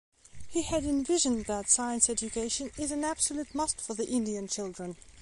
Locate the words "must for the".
3.53-4.07